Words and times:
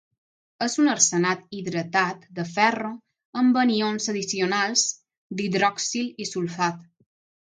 És 0.67 0.75
un 0.83 0.87
arsenat 0.93 1.43
hidratat 1.57 2.23
de 2.39 2.45
ferro 2.55 2.89
amb 3.43 3.59
anions 3.65 4.11
addicionals 4.15 4.87
d'hidroxil 5.41 6.11
i 6.27 6.29
sulfat. 6.35 6.83